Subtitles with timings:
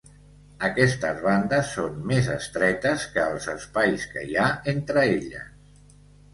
[0.69, 5.97] Aquestes bandes són més estretes que els espais que hi ha entre elles.